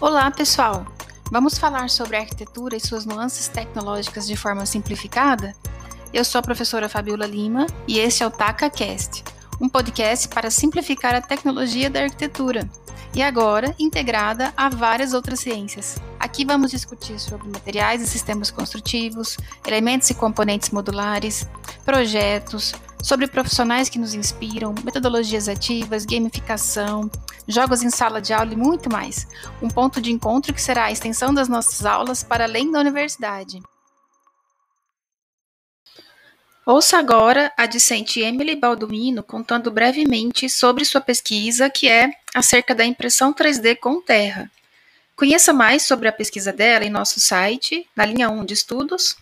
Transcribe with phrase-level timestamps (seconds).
[0.00, 0.84] Olá, pessoal!
[1.30, 5.54] Vamos falar sobre a arquitetura e suas nuances tecnológicas de forma simplificada?
[6.12, 9.22] Eu sou a professora Fabiola Lima e este é o TacaCast,
[9.60, 12.68] um podcast para simplificar a tecnologia da arquitetura
[13.14, 15.96] e agora integrada a várias outras ciências.
[16.18, 21.48] Aqui vamos discutir sobre materiais e sistemas construtivos, elementos e componentes modulares,
[21.84, 27.10] projetos, sobre profissionais que nos inspiram, metodologias ativas, gamificação,
[27.46, 29.28] jogos em sala de aula e muito mais.
[29.60, 33.62] Um ponto de encontro que será a extensão das nossas aulas para além da universidade.
[36.64, 42.86] Ouça agora a discente Emily Balduino contando brevemente sobre sua pesquisa, que é acerca da
[42.86, 44.50] impressão 3D com terra.
[45.14, 49.14] Conheça mais sobre a pesquisa dela em nosso site, na linha 1 de estudos.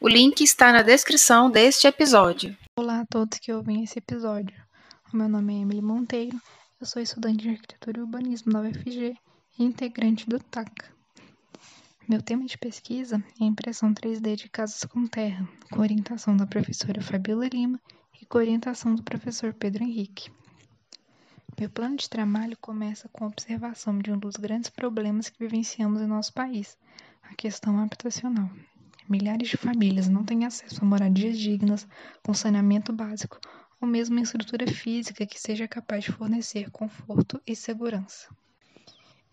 [0.00, 2.56] O link está na descrição deste episódio.
[2.78, 4.56] Olá a todos que ouvem esse episódio.
[5.12, 6.40] O meu nome é Emily Monteiro
[6.80, 9.16] eu sou estudante de arquitetura e urbanismo da UFG
[9.58, 10.88] e integrante do TACA.
[12.08, 16.46] Meu tema de pesquisa é a impressão 3D de casas com terra, com orientação da
[16.46, 17.80] professora Fabiola Lima
[18.22, 20.30] e com orientação do professor Pedro Henrique.
[21.58, 26.00] Meu plano de trabalho começa com a observação de um dos grandes problemas que vivenciamos
[26.00, 26.78] em nosso país,
[27.24, 28.48] a questão habitacional.
[29.08, 31.88] Milhares de famílias não têm acesso a moradias dignas,
[32.22, 33.40] com saneamento básico
[33.80, 38.28] ou mesmo estrutura física que seja capaz de fornecer conforto e segurança.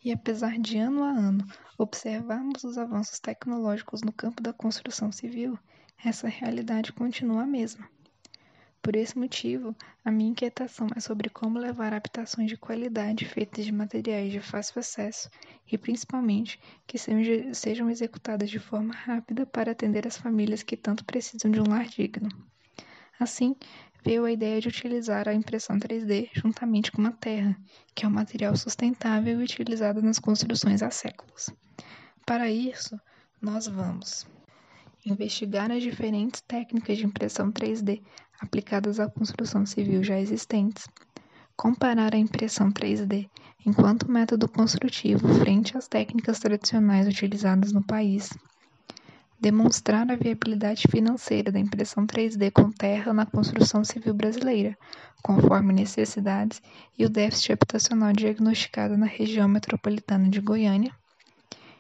[0.04, 1.46] E apesar de ano a ano
[1.78, 5.60] observarmos os avanços tecnológicos no campo da construção civil,
[6.04, 7.90] essa realidade continua a mesma.
[8.86, 13.72] Por esse motivo, a minha inquietação é sobre como levar habitações de qualidade feitas de
[13.72, 15.28] materiais de fácil acesso
[15.72, 21.50] e, principalmente, que sejam executadas de forma rápida para atender as famílias que tanto precisam
[21.50, 22.30] de um lar digno.
[23.20, 23.56] Assim,
[24.04, 27.58] veio a ideia de utilizar a impressão 3D juntamente com a terra,
[27.96, 31.50] que é um material sustentável e utilizado nas construções há séculos.
[32.24, 33.02] Para isso,
[33.42, 34.28] nós vamos
[35.06, 38.02] investigar as diferentes técnicas de impressão 3D
[38.42, 40.88] aplicadas à construção civil já existentes,
[41.56, 43.30] comparar a impressão 3D
[43.66, 48.30] enquanto método construtivo frente às técnicas tradicionais utilizadas no país.
[49.40, 54.78] Demonstrar a viabilidade financeira da impressão 3D com terra na construção civil brasileira,
[55.22, 56.62] conforme necessidades
[56.98, 60.92] e o déficit habitacional diagnosticado na região metropolitana de Goiânia,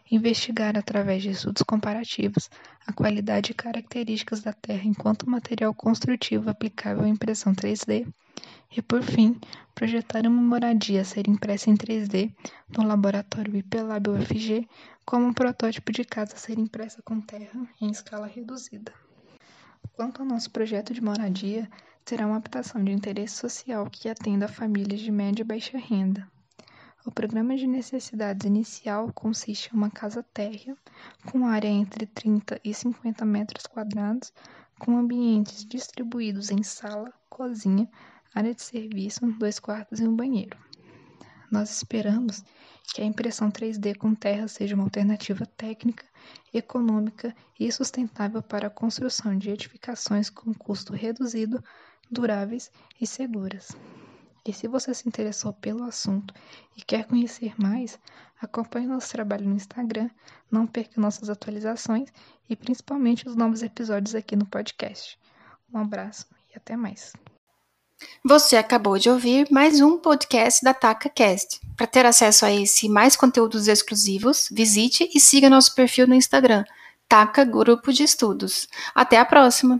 [0.09, 2.49] investigar através de estudos comparativos
[2.85, 8.07] a qualidade e características da terra enquanto material construtivo aplicável à impressão 3D
[8.75, 9.39] e, por fim,
[9.73, 12.31] projetar uma moradia a ser impressa em 3D
[12.77, 14.67] no laboratório IPLab UFG
[15.05, 18.93] como um protótipo de casa a ser impressa com terra em escala reduzida.
[19.93, 21.69] Quanto ao nosso projeto de moradia,
[22.05, 26.27] será uma habitação de interesse social que atenda a famílias de média e baixa renda.
[27.05, 30.75] O programa de necessidades inicial consiste em uma casa térrea,
[31.31, 34.33] com área entre 30 e 50 metros quadrados,
[34.79, 37.87] com ambientes distribuídos em sala, cozinha,
[38.33, 40.57] área de serviço, dois quartos e um banheiro.
[41.51, 42.43] Nós esperamos
[42.91, 46.05] que a impressão 3D com terra seja uma alternativa técnica,
[46.51, 51.63] econômica e sustentável para a construção de edificações com custo reduzido,
[52.09, 53.77] duráveis e seguras.
[54.45, 56.33] E se você se interessou pelo assunto
[56.77, 57.97] e quer conhecer mais,
[58.39, 60.09] acompanhe nosso trabalho no Instagram,
[60.51, 62.09] não perca nossas atualizações
[62.47, 65.17] e principalmente os novos episódios aqui no podcast.
[65.73, 67.13] Um abraço e até mais.
[68.23, 71.59] Você acabou de ouvir mais um podcast da TacaCast.
[71.75, 76.13] Para ter acesso a esse e mais conteúdos exclusivos, visite e siga nosso perfil no
[76.13, 76.63] Instagram,
[77.09, 78.67] Taca Grupo de Estudos.
[78.93, 79.79] Até a próxima!